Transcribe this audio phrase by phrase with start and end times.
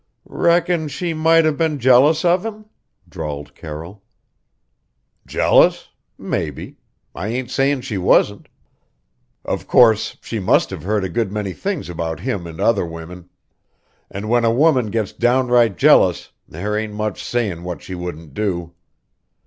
[0.25, 2.65] "Reckon she might have been jealous of him?"
[3.07, 4.01] drawled Carroll.
[5.27, 5.89] "Jealous?
[6.17, 6.77] Maybe.
[7.13, 8.47] I ain't sayin' she wasn't.
[9.45, 13.29] Of course, she must have heard a good many things about him and other women;
[14.09, 18.73] and when a woman gets downright jealous there ain't much sayin' what she wouldn't do.